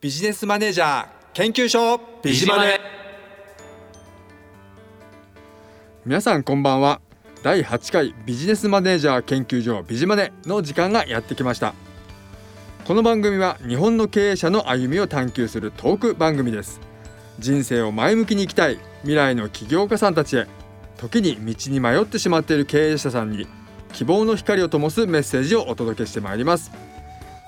[0.00, 2.00] ビジネスマネージャー研究所。
[2.22, 2.80] ビジマネ。
[6.06, 7.02] 皆さんこんばんは。
[7.42, 11.74] 第8回ビジネスマネージャー研究所ビジマネの時間がやってきました。
[12.86, 16.80] この番組は日本の経営者の歩みを探求するトーク番組です。
[17.38, 20.46] 人生を前向きに生きたい未来の起業家さんたちへ
[20.96, 23.46] 時に道に迷ってしまっている経営者さんに
[23.92, 26.70] 希望の光を灯すメッセージをお届けしてまいります。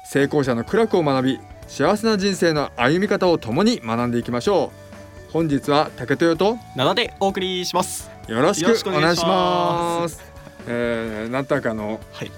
[0.04, 1.40] 成功者の苦楽を学び
[1.72, 4.70] 幸せな人生の歩み方を共に学んでいきましょ
[5.30, 5.32] う。
[5.32, 8.10] 本日は竹豊と7でお送りします。
[8.28, 10.22] よろしくおお願いしまます。
[10.68, 12.30] えー、なんとなくあのはい。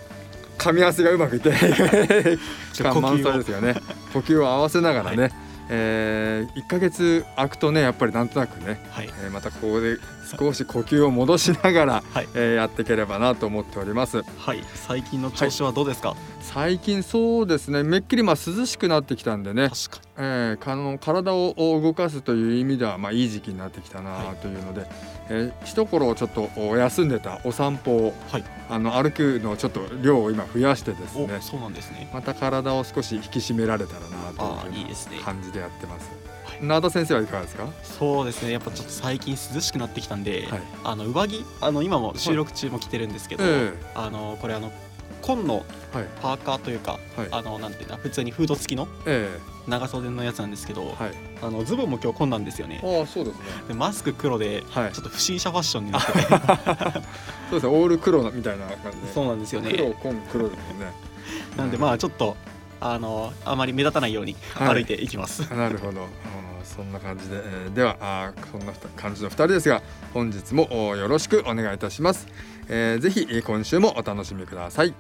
[0.57, 1.59] 噛み合わせがうまくいって ない
[2.81, 3.75] 感満載ですよね。
[4.13, 5.29] 呼吸を合わせながらね、は
[5.69, 9.09] えー、1ヶ月空くとねやっぱりなんとなくね、はい。
[9.25, 9.97] えーまたここで
[10.39, 12.29] 少し呼吸を戻しながら、はい。
[12.35, 14.23] えーやっていければなと思っております。
[14.23, 14.63] はい。
[14.75, 17.83] 最近の調子はどうですか、最近そうですね。
[17.83, 24.37] めっきりまあ涼しくなってきたんでね、確かえー、かの体を動かすという意味ではまあいい時期になってきたなはい。
[24.37, 24.87] というので、
[25.29, 28.45] えー一頃ちょっとお休んでたお散歩をにはい。
[28.71, 32.09] あの歩くのちょっと量を今増やしてですねおそうなんですね。
[32.13, 34.83] また体を少し引き締められたらなあとい
[35.19, 36.09] う感じでやってます。
[36.45, 36.65] はい。
[36.65, 37.67] 縄田先生はいかがですか？
[37.83, 38.53] そうですね。
[38.53, 40.63] やっぱちょっと最近涼しくなってきたんで、はい。
[40.85, 44.71] あの上着あの今も収録中も着てるんですけど、えあのこれあの
[45.23, 45.65] 紺の
[46.23, 47.29] パーカーというか、はい。
[47.33, 49.29] あのなんていうんだ普通にフード付きのえ
[49.67, 51.15] 長袖のやつなんですけど、えはい。
[51.43, 53.43] あのズボンも今日紺なんですよねああそうですね。
[53.69, 56.19] でマスク黒ではいちょっと不審者ファッションになってて
[57.51, 59.13] そうですねオール黒みたいな感じで。
[59.13, 60.93] そうなんですよね黒紺黒ですもんね。
[61.57, 62.37] なんでまあちょっと
[62.81, 65.43] あのあまり目立たないようにはい歩いていきます。
[65.55, 66.07] なるほど。
[66.65, 69.83] そんな感じで、えーではあーそんな感じの二人ですが
[70.15, 72.27] 本日もおよろしくお願いいたします。
[72.69, 74.95] えー、ぜひえー今週もお楽しみください。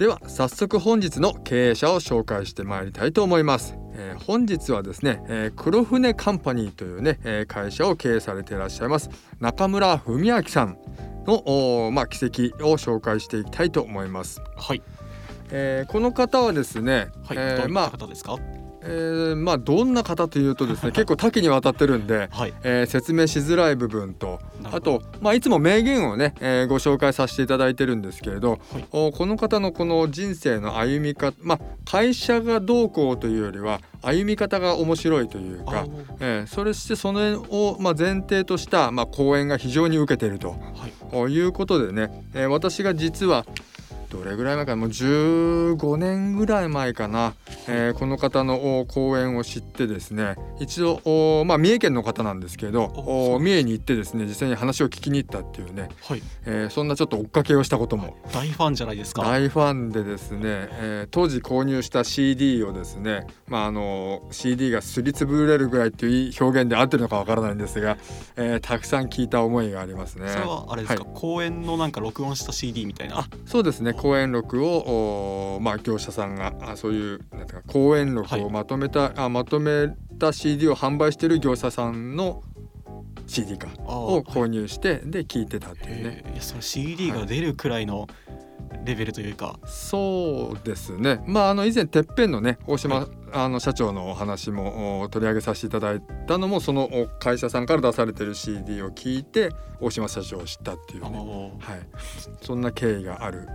[0.00, 3.74] では早速本日の経営者を紹介してまいりたいと思います。
[3.92, 9.10] えー本日はですね、えー黒船カンパニーというね、えー会社を経営されていらっしゃいます
[9.40, 10.78] 中村文明さん
[11.26, 14.40] のおーまあ軌跡を紹介していきたいと思います。
[14.56, 14.82] はい、
[15.50, 18.36] えーこの方はですね、はい、えーまあ、方ですか？
[18.82, 28.84] えーまあどんな方というとですね結構多岐にわたってるんで、はい、えー説明しづらい部分とあと、まあ、いつも名言をね、えーご紹介させていただいてるんですけれど、はい。
[28.92, 35.86] おこの方のこの人生の歩み方まあ会社がどうこうというよりは歩み方が面白いというか
[36.20, 40.50] えーそれしてそれを、まあ、前提とした、まあ、講演が非常に受けていると。
[40.50, 43.46] はい、ということでね、えー私が実は
[44.10, 47.34] どれぐらい前かなもう15年ぐらい前かな、
[47.68, 58.16] えーこの方のお講演を知ってですね一度お、まあ、三重県の方なんですけど三重に行ってですね実際に話を聞きに行ったっていうね、はい、えーそんなちょっと追っかけをしたことも。
[58.32, 59.22] 大ファンじゃないですか。
[59.22, 67.96] 大ファンでですね、えー当時購入した CD をですね、まあ、あの CD がすりつぶれるぐらいっていう表現で合ってるのかわからないんですが、
[68.36, 70.28] えーたくさん聞いた思いがありますね。
[70.28, 71.12] それはあれですか、はい。
[71.14, 73.20] 公演のなんか録音した CD みたいな？
[73.20, 78.40] あそうですね講演録をおまあ業者さんがあそういうなんていうか講演録はい。
[78.40, 79.88] をまとめた、あまとめ
[80.18, 82.42] た CD を販売している業者さんの
[83.26, 86.24] CD かを購入してで聞いてたっていうね。
[86.32, 88.08] いやそれ CD が出るくらいの
[88.84, 91.22] レベルというか、そうですね。
[91.26, 101.80] まああの以前てっぺんのね大島、はいあの社長のお話もお取り上げさせていただいたのもそのお会社さんから出されてる CD を聞いて大島社長を知ったっていうあねのはい、
[102.42, 103.48] そんな経緯がある。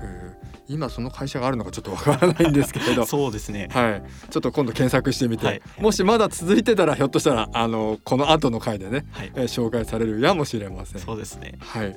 [0.67, 3.05] 今その会社があるのかちょっとわからないんですけれど。
[3.07, 3.67] そうですね。
[3.71, 5.61] はい、ちょっと今度検索してみて、はい。
[5.79, 11.01] もしまだ続いてたらひょっとしたらあのこの後の回でね、はい、えー紹介されるやもしれません。
[11.01, 11.53] そうですね。
[11.59, 11.95] はい、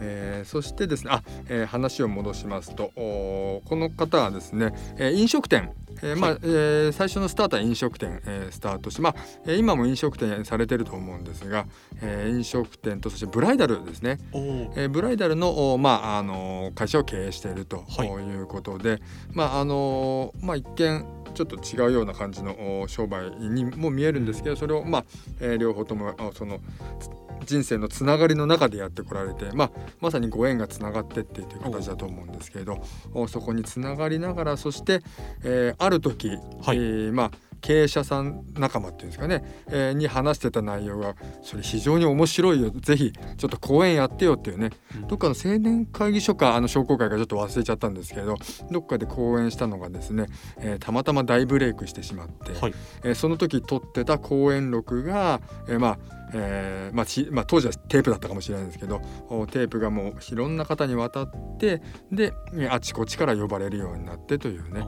[0.00, 6.40] えーそしてですねあ、えー話を戻しますとこの方はですね、えー飲食店、えーまあはい。
[6.44, 9.14] えー最初のスタートは飲食店、えースタートし、まあ
[9.46, 11.66] えー今も飲食店されてると思うんですが、
[12.02, 18.08] えー飲食店とそしてブライダルですね、えーブライダルの、おまあ、あの会社を経営しているとはい。
[18.08, 19.00] いうことで、
[19.32, 25.04] まああのまあ、一見ちょっと違うような感じのお商売にも見えるんですけどそれを、まあ
[25.40, 26.60] えー両方ともあその
[27.00, 27.08] つ
[27.44, 29.70] 人生のつながりの中でやってこられて、まあ、
[30.00, 32.82] まさにご縁がつながってっていう形だと思うんですけれど
[33.12, 35.02] おそこにつながりながらそして、
[35.42, 36.28] えーある時、
[36.62, 36.76] はい。
[36.76, 37.30] えーまあ
[37.64, 42.68] 経営者さん仲間っていうんですかね、えーに話してた内容がそれ非常に面白いよ。
[42.68, 44.68] ぜひちょっと講演やってよっていうね。
[44.96, 45.08] うん。
[45.08, 48.36] どっかの青年会議所かあの商工会かちょっと忘れちゃったんですけれど
[48.70, 50.26] どっかで講演したのがですね、
[50.58, 52.74] えーたまたま大ブレイクしてしまって、はい。
[53.02, 55.98] えーその時撮ってた講演録が、えーまあ
[56.34, 61.80] えーまあちまあ、当時はテープだったかもしれないんですけどおテープがもういろんな方に渡って
[62.10, 64.84] でえあちこちから呼ばれるようになってというね、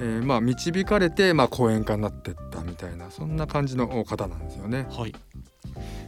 [0.00, 4.86] えーまあ、導かれて、まあ、講演家になってったみたいなそんな感じの方なんですよね。
[4.90, 5.14] はい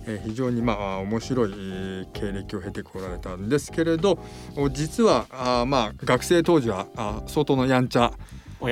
[0.07, 4.19] えー非常にまあ面白いえー経歴を経てこられたんですけれど
[4.57, 8.13] お実はあーまあ学生当時はあー相当のやんちゃ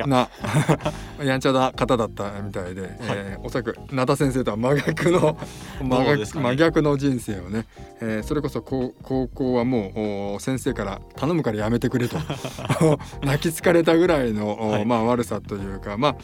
[0.07, 0.29] な
[1.23, 5.37] やんちゃな方だったみたいで、えーおそらく灘先生とは真逆の
[5.81, 6.25] 真逆,、ね。
[6.25, 7.65] 真逆の人生をね、
[8.01, 12.17] えーそれこそ高高校はもうお先生から頼むからやめてくれと。
[13.23, 14.85] 泣きつかれたぐらいの、おはい。
[14.85, 16.15] まあ、悪さというかまあ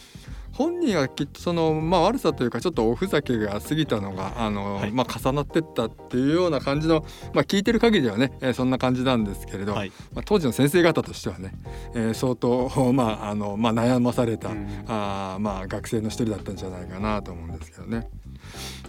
[0.59, 4.91] 本人はきっとその、まあ、悪さというかちょっとおふざけが過ぎたのがあの、はい。
[4.91, 9.91] まあ、重なってったっていうような感じの、まあ、聞いてる限りではね、えーそんな感じなんですけれど、はい。
[10.13, 11.53] まあ、当時の先生方としてはね、
[11.95, 18.09] えー相当、 まああのまあ、悩まされた、うんあーまあ、学生の一人だったんじゃないかなと思うんですけどね。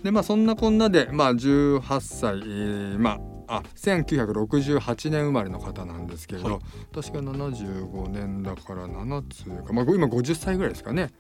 [0.03, 3.21] でまあそんなこんなで、まあ、18歳、えーまあ
[3.51, 6.61] あ1968年生まれの方なんですけれど、はい。
[6.95, 11.11] 確か75年だから7つか、まあ、今50歳ぐらいですかね。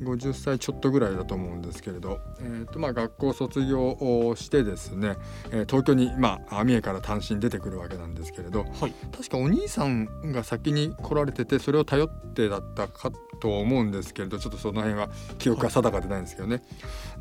[0.00, 5.16] 50歳ちょっとぐらいだと思うんですけれど、えーとまあ、学校卒業をしてですね、
[5.50, 8.94] えー東京に、まあ、三重から単身出てくるわけなんですけれど、はい。
[9.12, 16.62] 確かお兄さんが先に来られててそれを頼ってだったかと思うんですけれどちょっとその辺は記憶が定かでないんですけどね。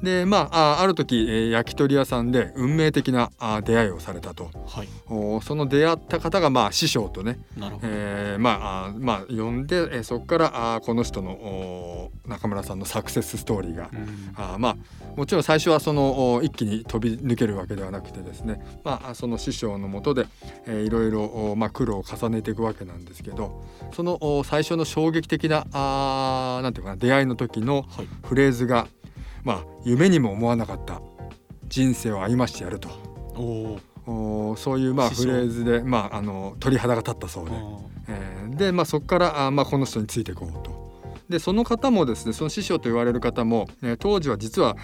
[0.01, 4.88] でまああある時、えー焼き鳥屋さんで運命的なあ出会いをされたとはい。
[5.08, 7.88] おその出会った方がまあ師匠とね、なるほど。
[7.90, 14.34] えーまああまあ呼んで、えーそこからあこの人のお中村さんのサクセスストーリーがうん。
[14.36, 14.78] あーまあ
[15.16, 20.28] もちろん最初はそのお一気に飛び抜けるわけではなくてですね、まあ、その師匠のもとで、
[20.66, 23.64] えーいろいろお、まあ、苦労を重ねていくわけなんですけど
[23.94, 28.08] そのお最初の衝撃的なあーなんていうかな出会いの時のはい。
[28.24, 28.88] フレーズが、
[29.44, 31.02] まあ、夢にも思わなかった
[31.68, 32.90] 人生を歩ましてやると
[34.06, 37.52] そういうまあフレーズで、まあ、あの鳥肌が立ったそうで。
[37.52, 40.86] ーえーで、まあ、そこからあ、まあ、この人についていこうと。
[41.28, 44.78] でその方もですねその師匠と言われる方も、えー当時は実は、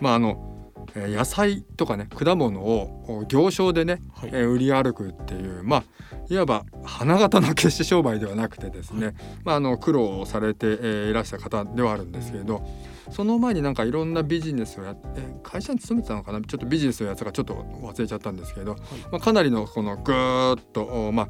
[0.00, 5.84] まああのえー野菜とかね果物をお行商でね、はいえー売り歩くっていうまあ
[6.30, 9.14] いわば花形の決して商売ではなくてですね、
[9.44, 12.62] まあ、あの苦労をされて、えーいらした方ではあるんですけれど、
[13.10, 16.40] その前になんかいろんなビジネスをやって会社に勤めてたのかな？
[16.40, 18.76] ちょっとビジネスをやってたかちょっと忘れちゃったんですけど、
[19.10, 21.28] まあ、かなりのこのぐーっとおまあ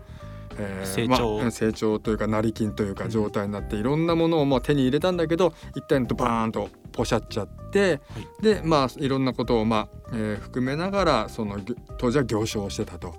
[0.58, 1.38] えー成長。
[1.38, 8.00] まあ成長というか成金というか状態になっていろんなものをもう手に入れたんだけど一旦とバーンとポシャっちゃって、
[8.42, 13.14] でまあいろんなことをまあ、えー含めながらそのぎ当時は行商をしてたと。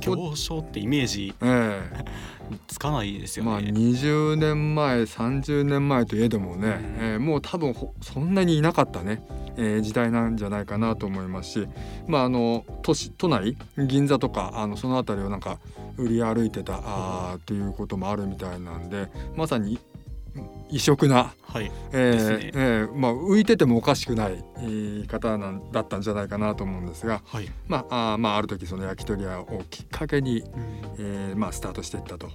[0.00, 1.82] 行商ってイメージえ
[2.66, 6.68] つかないですえまあよね、20年前30年前といえどもね、
[6.98, 7.04] うん。
[7.04, 9.22] えーもう多分ほそんなにいなかったね、
[9.56, 11.68] えー時代なんじゃないかなと思いますし、
[12.06, 15.58] まあ、あの都市都内銀座とかあのその辺りをなんか
[15.96, 19.78] 売り歩いてたあーということもあるみたいなんでまさに
[20.70, 21.70] 異色な、はい。
[21.92, 22.50] えーね。
[22.54, 30.46] えーまあ、浮いててもおかしくない、えー方なんだったんじゃないかなと思うんですが、はい、まあ、あーまあある時その焼き鳥屋をきっかけに、うん。
[30.98, 32.30] えーまあ、スタートしていったと。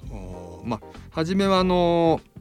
[0.64, 0.82] まあ、
[1.12, 2.35] 初めはあのー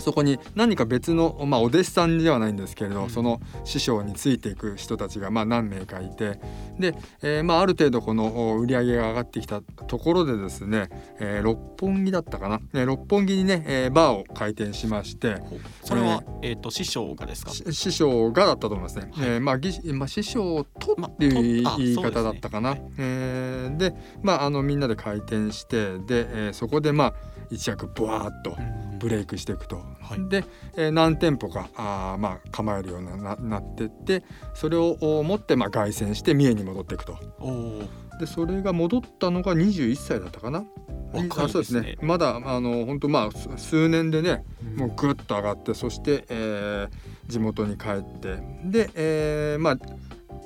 [0.00, 3.10] そこに何か別の、まあ、お弟子さんではないんですけれど、うん。
[3.10, 6.40] その師匠についていく人たちがまあ何名かいて
[6.78, 10.88] で、えーまあ、ある程度このお売り上げが上がってきたところでですね、
[11.18, 15.42] えー六本木だったかな、ね、六本木にね、えーバーを開店しまして、
[15.82, 17.50] それは、えっ、と師匠がですか？
[17.52, 19.10] し師匠がだったと思いますね。
[19.12, 19.28] はい。
[19.28, 22.70] えーまあ、ぎまあ師匠とまっていう言い方だったかな。
[22.70, 27.14] はいえーでまああのみんなで開店してで、えーそこでまあ
[27.50, 29.76] 一躍ブワーッとうんブレイクしていくと。
[29.76, 30.44] はいで、
[30.76, 34.22] えー何店舗かあーまあ構えるようにななってって
[34.54, 37.18] それをお持ってまあ凱旋して三重に戻っていくと。
[38.18, 40.64] でそれが戻ったのが21歳だったかな。
[41.12, 41.96] 若いあそうですね。
[42.02, 44.44] まだあの本当まあす数年でね
[44.76, 49.78] もうぐっと上がってそして、えー地元に帰ってで、えーまあ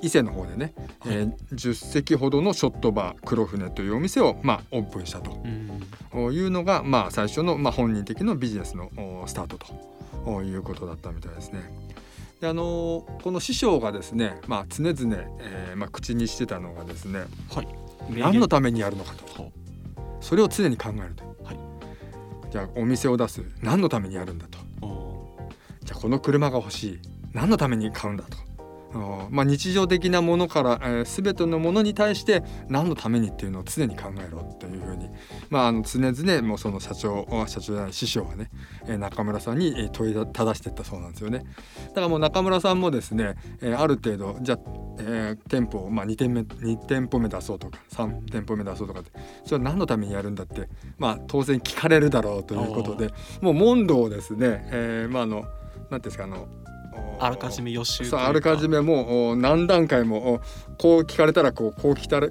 [0.05, 1.15] 伊勢の方でね、はい。
[1.15, 5.31] えー10席ほどのショットバー黒船というお店を、まあ、オープンしたと。
[6.13, 6.33] うん。
[6.33, 8.91] いうのが、まあ、最初の、まあ、本人的なビジネスの
[9.23, 9.95] おスタートと。
[10.43, 11.61] いうことだったみたいですね。
[12.39, 17.67] であのーこの師匠がですね、まあ、常々、えーまあ、口にしてたのがですねはい。
[18.09, 19.25] 何のためにやるのかと。
[19.43, 19.51] ほ
[20.21, 21.59] それを常に考えると、はい。
[22.51, 23.43] じゃあお店を出す。
[23.61, 24.59] 何のためにやるんだと。
[25.83, 26.99] じゃあこの車が欲しい。
[27.33, 28.44] 何のために買うんだと、あ
[29.29, 35.09] まあ、日常的なものから、えー、全てのものに対して何のためにっていうのを常に考えろというふうに、
[35.49, 38.49] まあ、あの常々もうその社長あ社長じゃない師匠はね、
[38.87, 41.43] えー中村さんにえー問いただしていったそうなんですよね。
[41.89, 44.59] だからもう中村さんもですね、えーある程度じゃあ、
[44.99, 49.11] えー店舗を、まあ、2, 店目2店舗目出そうとか3店舗目出そうとかって
[49.43, 56.64] それは何のためにやるんだって、まあ、当然聞かれるだろうということでもう問答をですね、えーまああのなんていうんですかあのお
[57.19, 58.27] あらかじめ予習というか。
[58.27, 60.41] あらかじめもう何段階も
[60.77, 62.27] こう聞かれたらこうこう聞かれ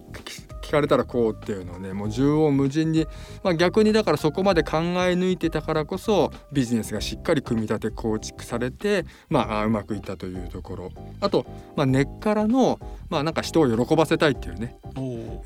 [0.62, 3.06] 聞かれたらこうっていうのをねもう縦横無尽に、
[3.42, 10.92] まあ、逆にだからそこまで考え抜いてたからこそビジネスがしっかり組み立て構築されて、まあ、あうまくいったというところ。
[11.20, 11.44] あと、
[11.76, 14.78] まあ、根っからの、まあ、なんか人を喜ばせたいっていうね。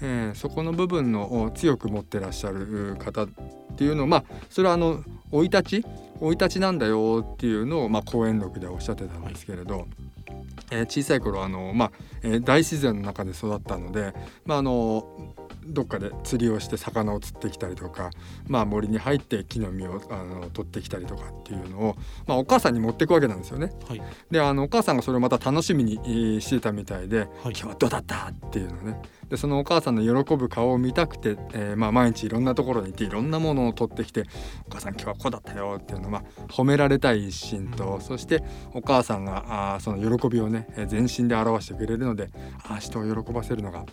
[0.00, 3.28] えーそこの部分のお強く持ってらっしゃるう方っ
[3.76, 5.02] ていうのをまあそれはあの
[5.32, 5.84] 生い立ち？
[6.20, 9.86] 生い立ちなんだよっていうのを、まあ、講演録でおっしゃってたんですけれど、
[10.70, 11.92] えー小さい頃あの、まあ
[12.22, 14.12] えー大自然の中で育ったので、
[14.44, 15.34] まあ、あの
[15.66, 18.10] どっかで釣りをして魚を釣ってきたりとか、
[18.46, 23.72] まあ、森に入って木の実をあの取ってきたりとかっていうのを、まあ、お母さんに持っていくわけなんですよね。
[23.86, 24.02] はい。
[24.30, 27.28] であのお母さんがそれをまた楽しみにえーしてたみたいではい。
[27.42, 28.28] 今日はどうだった？
[28.28, 34.24] っていうのねでそのお母さんの喜ぶ顔を見たくて、えーまあ、毎日いろんなところに行っていろんなものを取ってきて
[34.66, 38.00] 「お母さん今日はこうだったよ」っていうのを、まあ、褒められたい一心と、うん。
[38.00, 38.42] そして
[38.72, 42.30] お母さんがあーその喜びをねえー全身で表してくれるので
[42.64, 43.84] あー人を喜ばせるのが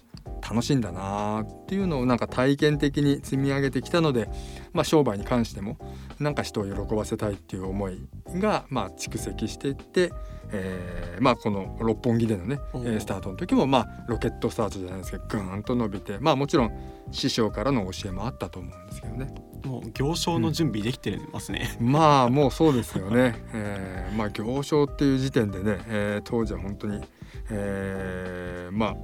[0.48, 4.30] 楽しいんだなーっていうのをなんか体験的に積み上げてきたので、
[4.74, 5.78] まあ、商売に関しても
[6.20, 10.14] なんか人を喜ばせたいっていう思いがまあ蓄積していって、
[10.52, 12.60] えーまあこの六本木でのね、
[13.00, 16.72] スタートの時もまあロケットスタートじゃないですけどグーンと伸びてまあもちろん
[17.12, 19.34] 師匠からの教えもあったと思うんですけどね。
[19.64, 27.02] もう行商の準備できてますね、まあもうそうですよね、 えーまあ行商っていう時点でね、えー当時は本当に、
[27.50, 28.96] えーまあ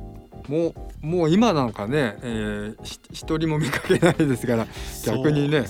[0.47, 4.67] もうもう今なんかね、えーひ一人も見かけないですから
[5.05, 5.67] 逆にねね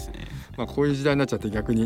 [0.61, 1.85] まあ、こういう時代になっちゃって逆に、え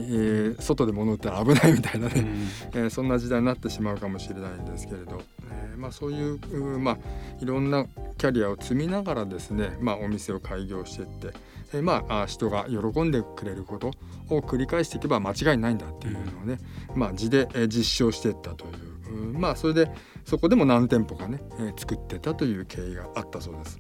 [0.58, 6.98] ー外で物売ったら危ないみたいなね、うんえーそんな時代になってしまうかもしれないんですけれど、えーまあ、そういううまあ、
[7.40, 7.86] いろんな
[8.18, 11.38] キャリアを積みながらですね、まあ、お店を開業していって、
[11.74, 13.92] えーまああ人が喜んでくれること
[14.30, 16.58] を繰り返していけば間違いないんだっていうのをね、
[16.96, 18.68] まあ、字で、えー実証していったとい
[19.14, 19.90] う、うんまあ、それで
[20.26, 23.80] そこでも何店舗かね、えー作ってたという経緯があったそうです。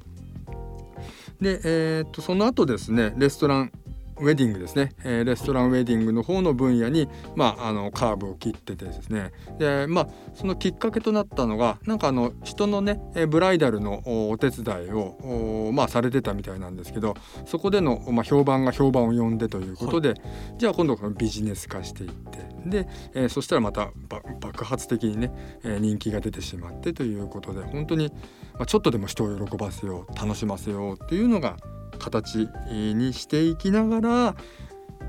[1.41, 3.71] で、えーっとその後ですねレストラン
[4.19, 9.31] ウェディングですね、えーレストランウェディングの方の分野に、まあ、あのカーブを切っててですね。
[9.59, 20.13] で、まあ、そのきっかけとなったのがなんかあの人のねえーブライダルのおお手伝いをおまあ、されてたみたいなんですけどそこでの、まあ、評判が評判を呼んでということで、
[20.57, 25.31] じゃあ今度ビジネス化していってで、えーそしたらまたば爆発的にね、
[25.63, 28.11] えー人気が出てしまってということで本当に、
[28.53, 31.57] まあ、ちょっとでも人を喜ばせよう楽しませようっていうのが
[31.95, 34.35] 形にしていきながら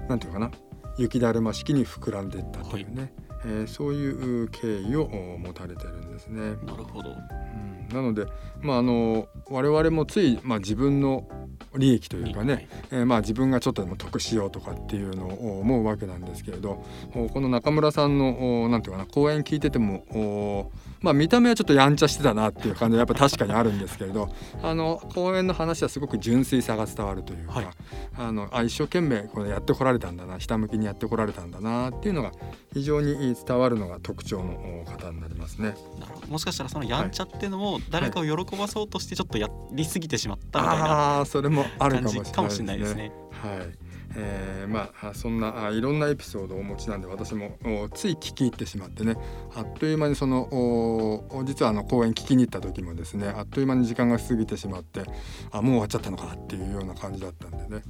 [0.08, 0.50] 何ていうかな
[0.98, 3.12] 雪だるま式に膨らんでいったというね、
[3.44, 6.56] えーそういう経緯をお持たれてるんですね。
[6.64, 7.10] なるほど。
[7.10, 7.88] うん。
[7.94, 8.26] なので、
[8.60, 11.28] まあ、あの我々もつい、まあ、自分の
[11.76, 12.68] 利益というかね、はい。
[12.92, 27.66] えーまあ、自分がちょっとでも得しようとかっていうのを思うわけなんですけれどおこの中村さんのおなんていうかな講演聞いててもおまあ、見た目はちょっとやんちゃしてたなっていう感じはやっぱ確かにあるんですけれどあの講演の話はすごく純粋さが伝わるというか、はい。
[28.18, 32.32] あのあ一生懸命これやってこられたんだなひたむきにやってこられたんだなっていうのが
[32.72, 35.74] 非常に伝わるのが特徴のお方になりますね。
[36.28, 42.24] もしかしたらそのやんちゃっていうのも誰かを喜ばそうとしてちょっとやりすぎてしまったみたいなああーそれもあるか感もしれないですね。
[42.24, 43.12] じかもしれないですね。
[43.30, 43.85] はい。
[44.18, 47.56] えーまあそんないろんなエピソードをお持ちなんで私も
[47.94, 49.16] つい聞き入ってしまってね
[49.54, 55.02] あっという間にその実はあの公演聞きに行った時もですねあっという間に時間が過ぎてしまって
[55.52, 57.82] あもう終わっちゃったのかっていうような感じだったんでね。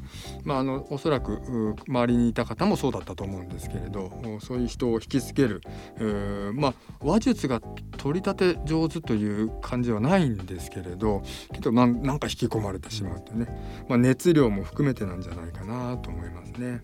[0.45, 5.61] まああのおそらく周りにいた方もそうだったと思うんですけれどそういう人を引きつける
[5.99, 7.61] うーまあ話術が
[7.97, 13.47] 取り立て上手という感じはないんですけれどけどなんなんか引き込まれてしまうというね。
[13.89, 16.83] まあ、熱量も含めてなんじゃないかなと思いますね。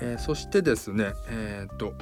[0.00, 1.94] えーそしてですねえーっと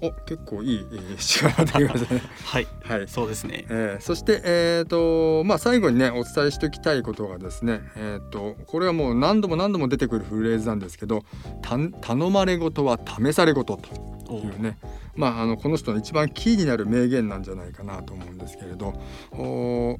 [0.00, 2.20] お結構いい、えー、時間ができましたね。
[2.44, 11.24] はいはいそうですねえーそして、えーとまあ、最後にねお伝えしておきたいことがですね、えー、とこれはもう何度も何度も出てくるフレーズなんですけど
[11.62, 13.88] 「た頼まれ事は試され事」と
[14.28, 14.78] おいうね、
[15.16, 18.94] まあ、あのこの人の一番キーになる名言なんじゃないかなと思うんですけれど
[19.32, 19.98] お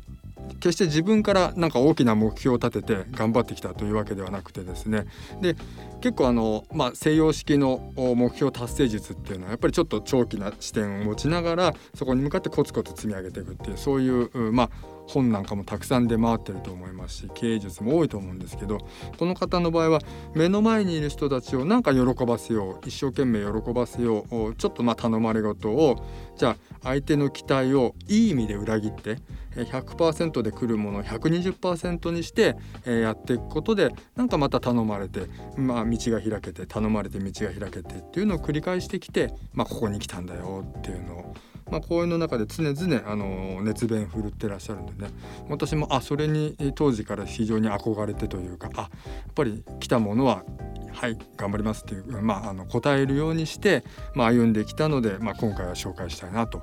[0.60, 5.06] 決して自分からなんか大きな目標を立てて頑張ってきたというわけではなくてですね。
[5.40, 5.56] で
[6.00, 14.70] 結構あの、まあ、西洋式の目標達成術っていうのはやっぱりちょっと長期な視点を持ちながらそこに向かってコツコツ積み上げていくっていうそういう、まあ、
[15.06, 18.78] 本なんかもたくさん出回ってると思いますし経営術も多いと思うんですけど
[19.18, 20.00] この方の場合は
[20.34, 25.96] 目の前にいる人たちをなんか喜ばせよう一生懸命喜ばせようちょっとまあ頼まれ事を
[26.36, 29.18] じゃあ相手の期待をいい意味で裏切って
[29.54, 41.34] 100%で来るものを120%にしてやっていくことでなんかまた頼まれて、まあ、道が開けて頼まれて道が開けてっていうのを繰り返してきて、まあ、ここに来たんだよっていうのを。
[41.74, 45.10] まあ、講演の中で常々あの熱弁振るってらっしゃるんでね
[45.48, 50.44] 私もあそれに当時から非常に憧れてというかあやっぱり来たものは
[50.92, 53.82] はい頑張りますっていう、まあ、あの答えるようにして、
[54.14, 56.62] まあ、歩んできたので、まあ、今回は紹介したいなと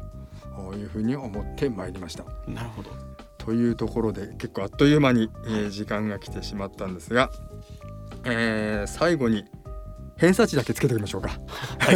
[0.78, 2.24] いうふうに思ってまいりました。
[2.48, 2.92] なるほど
[3.38, 7.32] というところで結構あっという間に、えー、時間が来てしまったんですが、
[8.24, 9.44] えー、最後に
[10.22, 11.30] 偏差値だけつけておきましょうか。
[11.80, 11.92] は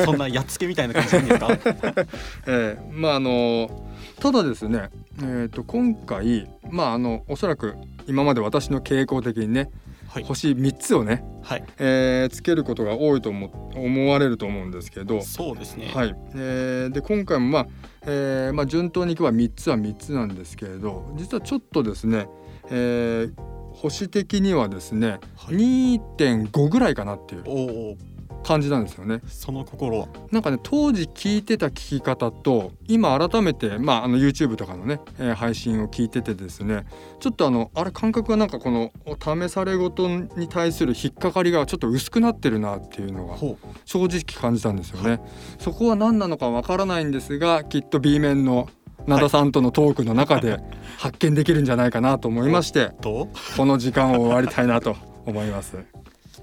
[0.00, 1.48] い、そんなやっつけみたいな感じなんですか？
[2.48, 3.86] えー、まああの
[4.18, 4.90] ただですね、
[5.22, 7.76] えーと、今回まああのおそらく
[8.08, 9.70] 今まで私の傾向的にね、
[10.08, 11.64] はい、星3つをね、はい。
[11.78, 15.20] えー、つけることが多いと思思われると思うんですけど。
[15.22, 16.16] そうですね、はい。
[16.34, 17.66] えー、で今回もまあ
[18.10, 22.26] えーまあ、順当にいけば3つは3つなんですけれど実はちょっとですね、
[22.70, 23.32] えー、
[23.80, 27.96] 星的にはですね、はい、2.5ぐらいかなっていう
[28.44, 29.20] 感じなんですよね。
[29.26, 30.08] その心は？
[30.30, 36.86] なんかね当時聞いてた聞き方と今改めて、まあ、あの YouTube とかのね、えー、配信を聞いててですね
[37.20, 43.36] ちょっとあのあれ感覚がなんかこの試されごとに対する引っかかりがちょっと薄くなってるなっていうのが
[43.84, 45.10] 正直感じたんですよね。
[45.10, 45.20] はい、
[45.58, 48.68] そこは何なのかわからないんですがきっと B 面の
[49.08, 50.60] 灘さんとのトークの中で
[50.98, 54.96] 発見できるんじゃないかなと思いまして、この時間を終わりたいなと
[55.26, 55.76] 思います。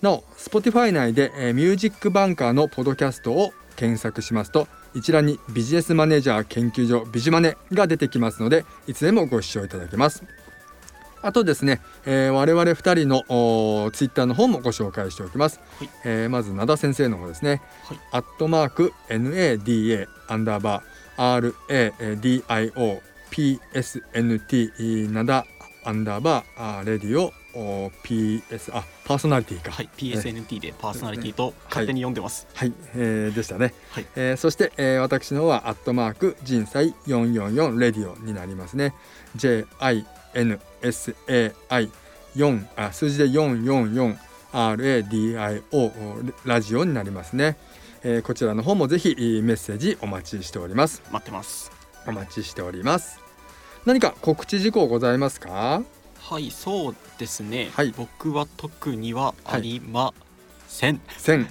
[0.00, 10.24] なお Spotify 内で、えー、ミュージックバンカーのポドキャストを検索しますと一覧にビジネスマネージャー研究所ビジマネが出てきますのでいつでもご視聴いただけます。
[11.22, 13.22] あとですね、えー、我々2人の
[13.92, 21.54] ツイッターの方もご紹介しておきます、はい、えー、まず灘先生の方ですね、はい、アットマーク NADA アンダーバー
[22.20, 23.00] RADIO
[23.30, 25.44] PSNT 灘
[25.84, 27.32] アンダーバーレディオ
[28.04, 32.46] PS あパーソナリティか、はい、PSNT でパーソナリティと勝手に読んでます。
[32.54, 33.72] はい、はい、えー、でしたね。
[33.90, 38.94] はい、えー、そして、えー、私の方はアットマーク人災四四四レディオになりますね。
[39.34, 39.64] J
[40.34, 41.90] I N S A I
[42.36, 44.18] 四あ数字で四四四
[44.52, 45.92] R A D I O
[46.44, 47.56] ラジオになりますね。
[48.02, 51.02] えー、こちらの方もぜひメッセージお待ちしております。
[51.10, 51.72] 待ってます。
[52.06, 53.20] お待ちしております。
[53.84, 55.82] 何か告知事項ございますか？
[56.20, 60.12] はいそうですね、はい、僕は特にはありま
[60.66, 61.46] せん、はい、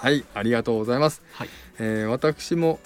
[0.00, 2.78] はいありがとうございます、はいえー、私も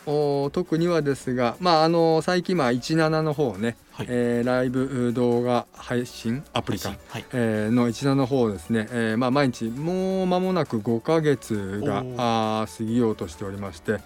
[0.53, 4.07] 特にはですがまああの最近まあ17の方ね、はい。
[4.09, 7.25] えー、ライブ動画配信アプリか、はい。
[7.33, 14.01] えー、の17の方ですね、えーまあ、毎日もう間もなく5か月があ過ぎようとしておりまして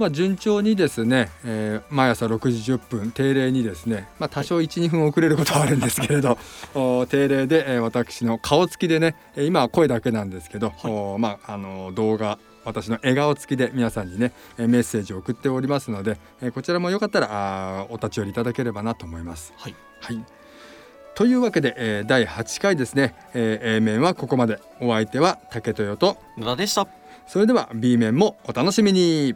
[0.00, 6.38] まあ、順調にですね、えー、毎朝6時10分定例にですね、まあ、多少12分遅れることはあるんですけれど
[7.08, 16.18] 定例で、えー、私の顔つきでね今は声だけなんですけど、はい、まあ、あの動画私の笑顔付きで皆さんにねメッセージを送っておりますので
[16.52, 19.52] こちらもよかったらあお立ち寄りいただければなと思います。
[19.56, 20.24] はい、はい。
[21.14, 24.58] というわけで、えー、第8回ですね、えー、A 面はここまで。
[24.80, 26.16] お相手は竹豊と。
[26.38, 26.88] 野田でした。
[27.26, 29.34] それでは B 面もお楽しみに